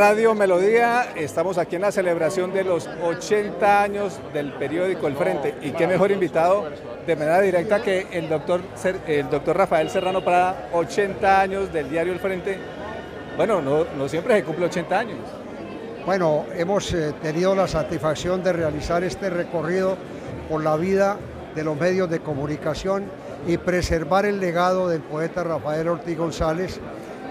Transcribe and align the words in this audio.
Radio 0.00 0.34
Melodía, 0.34 1.12
estamos 1.14 1.58
aquí 1.58 1.76
en 1.76 1.82
la 1.82 1.92
celebración 1.92 2.54
de 2.54 2.64
los 2.64 2.88
80 3.02 3.82
años 3.82 4.18
del 4.32 4.50
periódico 4.54 5.06
El 5.06 5.14
Frente 5.14 5.56
y 5.60 5.72
qué 5.72 5.86
mejor 5.86 6.10
invitado 6.10 6.70
de 7.06 7.16
manera 7.16 7.42
directa 7.42 7.82
que 7.82 8.06
el 8.10 8.26
doctor, 8.26 8.62
el 9.06 9.28
doctor 9.28 9.58
Rafael 9.58 9.90
Serrano 9.90 10.24
para 10.24 10.70
80 10.72 11.40
años 11.42 11.70
del 11.70 11.90
diario 11.90 12.14
El 12.14 12.18
Frente. 12.18 12.56
Bueno, 13.36 13.60
no, 13.60 13.84
no 13.94 14.08
siempre 14.08 14.36
se 14.36 14.42
cumple 14.42 14.64
80 14.64 14.98
años. 14.98 15.18
Bueno, 16.06 16.46
hemos 16.54 16.90
eh, 16.94 17.12
tenido 17.20 17.54
la 17.54 17.68
satisfacción 17.68 18.42
de 18.42 18.54
realizar 18.54 19.04
este 19.04 19.28
recorrido 19.28 19.98
por 20.48 20.64
la 20.64 20.76
vida 20.76 21.18
de 21.54 21.62
los 21.62 21.78
medios 21.78 22.08
de 22.08 22.20
comunicación 22.20 23.04
y 23.46 23.58
preservar 23.58 24.24
el 24.24 24.40
legado 24.40 24.88
del 24.88 25.02
poeta 25.02 25.44
Rafael 25.44 25.88
Ortiz 25.88 26.16
González, 26.16 26.80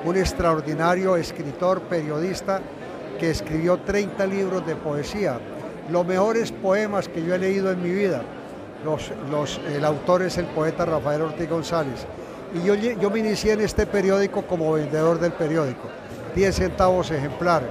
un 0.06 0.18
extraordinario 0.18 1.16
escritor, 1.16 1.82
periodista, 1.82 2.62
que 3.20 3.30
escribió 3.30 3.78
30 3.80 4.26
libros 4.28 4.66
de 4.66 4.76
poesía, 4.76 5.40
los 5.92 6.06
mejores 6.06 6.52
poemas 6.52 7.08
que 7.08 7.24
yo 7.24 7.36
he 7.36 7.40
leído 7.40 7.72
en 7.72 7.82
mi 7.84 7.90
vida. 7.90 8.22
Los, 8.86 9.60
el 9.68 9.84
autor 9.84 10.22
es 10.22 10.38
el 10.38 10.46
poeta 10.46 10.86
Rafael 10.86 11.22
Ortiz 11.22 11.50
González. 11.50 12.06
Y 12.54 12.66
yo, 12.66 12.76
yo 12.76 13.10
me 13.10 13.20
inicié 13.20 13.54
en 13.54 13.62
este 13.62 13.86
periódico 13.86 14.44
como 14.44 14.72
vendedor 14.72 15.20
del 15.20 15.34
periódico, 15.34 15.90
10 16.36 16.56
centavos 16.56 17.12
ejemplar. 17.12 17.64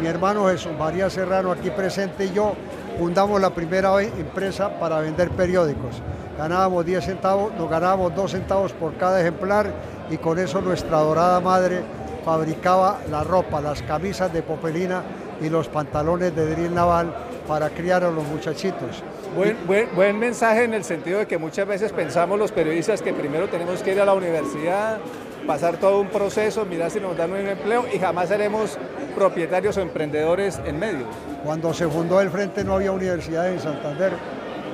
Mi 0.00 0.06
hermano 0.06 0.48
Jesús 0.48 0.72
María 0.76 1.10
Serrano, 1.10 1.52
aquí 1.52 1.70
presente, 1.70 2.24
y 2.24 2.32
yo 2.32 2.54
fundamos 2.98 3.40
la 3.40 3.50
primera 3.50 4.00
empresa 4.02 4.78
para 4.78 5.00
vender 5.00 5.30
periódicos. 5.30 6.00
Ganábamos 6.38 6.84
10 6.84 7.04
centavos, 7.04 7.52
nos 7.54 7.70
ganábamos 7.70 8.14
2 8.14 8.30
centavos 8.30 8.72
por 8.72 8.96
cada 8.96 9.20
ejemplar 9.20 9.72
y 10.10 10.16
con 10.16 10.38
eso 10.38 10.60
nuestra 10.60 10.98
adorada 10.98 11.40
madre 11.40 11.82
fabricaba 12.24 12.98
la 13.10 13.22
ropa, 13.22 13.60
las 13.60 13.82
camisas 13.82 14.32
de 14.32 14.42
popelina 14.42 15.02
y 15.40 15.48
los 15.48 15.68
pantalones 15.68 16.34
de 16.34 16.54
drill 16.54 16.74
naval 16.74 17.14
para 17.46 17.70
criar 17.70 18.04
a 18.04 18.10
los 18.10 18.24
muchachitos. 18.24 19.02
Buen, 19.36 19.88
buen, 19.94 20.18
mensaje 20.18 20.64
en 20.64 20.74
el 20.74 20.84
sentido 20.84 21.18
de 21.18 21.26
que 21.26 21.38
muchas 21.38 21.66
veces 21.66 21.92
pensamos 21.92 22.38
los 22.38 22.52
periodistas 22.52 23.02
que 23.02 23.12
primero 23.12 23.48
tenemos 23.48 23.82
que 23.82 23.92
ir 23.92 24.00
a 24.00 24.04
la 24.04 24.14
universidad, 24.14 24.98
pasar 25.46 25.76
todo 25.76 26.00
un 26.00 26.08
proceso, 26.08 26.64
mirar 26.64 26.90
si 26.90 27.00
nos 27.00 27.16
dan 27.16 27.32
un 27.32 27.38
empleo 27.38 27.84
y 27.92 27.98
jamás 27.98 28.28
seremos 28.28 28.78
propietarios 29.14 29.76
o 29.76 29.80
emprendedores 29.80 30.60
en 30.64 30.78
medio. 30.78 31.06
Cuando 31.44 31.72
se 31.72 31.86
fundó 31.88 32.20
el 32.20 32.30
Frente 32.30 32.64
no 32.64 32.74
había 32.74 32.92
universidad 32.92 33.48
en 33.52 33.60
Santander. 33.60 34.12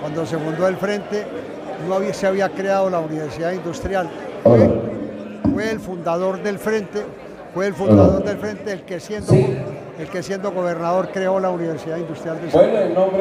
Cuando 0.00 0.24
se 0.24 0.38
fundó 0.38 0.66
el 0.66 0.76
Frente 0.76 1.26
no 1.86 1.94
había, 1.94 2.14
se 2.14 2.26
había 2.26 2.48
creado 2.50 2.88
la 2.90 3.00
Universidad 3.00 3.52
Industrial. 3.52 4.08
Fue, 4.42 5.70
el 5.70 5.80
fundador 5.80 6.42
del 6.42 6.58
Frente, 6.58 7.02
fue 7.52 7.66
el 7.66 7.74
fundador 7.74 8.24
del 8.24 8.38
Frente 8.38 8.72
el 8.72 8.82
que 8.82 9.00
siendo, 9.00 9.32
el 9.34 10.08
que 10.10 10.22
siendo 10.22 10.52
gobernador 10.52 11.10
creó 11.12 11.38
la 11.40 11.50
Universidad 11.50 11.98
Industrial 11.98 12.40
de 12.40 12.50
Santander. 12.50 12.94